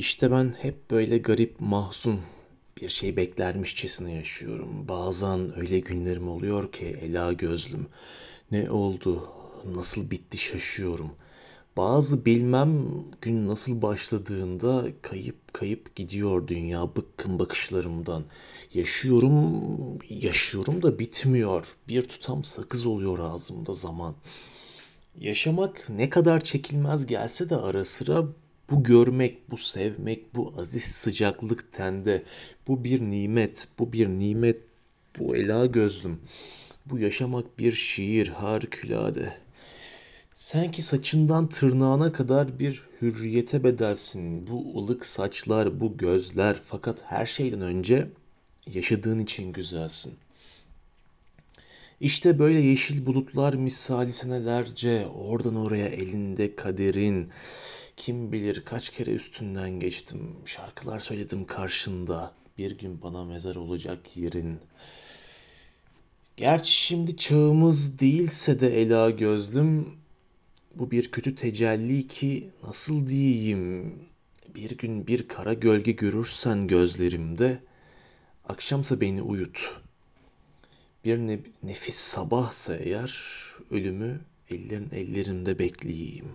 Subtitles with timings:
[0.00, 2.20] İşte ben hep böyle garip, mahzun,
[2.80, 4.88] bir şey beklermişçesine yaşıyorum.
[4.88, 7.86] Bazen öyle günlerim oluyor ki ela gözlüm.
[8.52, 9.28] Ne oldu,
[9.74, 11.10] nasıl bitti şaşıyorum.
[11.76, 12.84] Bazı bilmem
[13.20, 18.24] gün nasıl başladığında kayıp kayıp gidiyor dünya bıkkın bakışlarımdan.
[18.74, 19.62] Yaşıyorum,
[20.10, 21.66] yaşıyorum da bitmiyor.
[21.88, 24.14] Bir tutam sakız oluyor ağzımda zaman.
[25.18, 28.24] Yaşamak ne kadar çekilmez gelse de ara sıra
[28.70, 32.22] bu görmek, bu sevmek, bu aziz sıcaklık tende,
[32.68, 34.60] bu bir nimet, bu bir nimet,
[35.18, 36.20] bu ela gözlüm.
[36.86, 39.32] Bu yaşamak bir şiir harikulade.
[40.34, 44.46] Sanki saçından tırnağına kadar bir hürriyete bedelsin.
[44.46, 48.08] Bu ılık saçlar, bu gözler fakat her şeyden önce
[48.66, 50.14] yaşadığın için güzelsin.
[52.00, 57.28] İşte böyle yeşil bulutlar misali senelerce oradan oraya elinde kaderin.
[57.96, 60.36] Kim bilir kaç kere üstünden geçtim.
[60.44, 62.34] Şarkılar söyledim karşında.
[62.58, 64.58] Bir gün bana mezar olacak yerin.
[66.36, 69.88] Gerçi şimdi çağımız değilse de ela gözlüm.
[70.74, 73.94] Bu bir kötü tecelli ki nasıl diyeyim.
[74.54, 77.58] Bir gün bir kara gölge görürsen gözlerimde.
[78.48, 79.80] Akşamsa beni uyut.
[81.04, 83.12] Bir ne- nefis sabahsa eğer
[83.70, 84.20] ölümü
[84.50, 86.28] ellerin ellerinde bekleyeyim.